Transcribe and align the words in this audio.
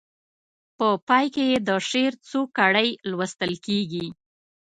په 0.77 0.87
پای 1.07 1.25
کې 1.33 1.43
یې 1.51 1.57
د 1.67 1.69
شعر 1.89 2.13
څو 2.27 2.39
کړۍ 2.57 2.89
لوستل 3.09 3.53
کیږي. 3.65 4.07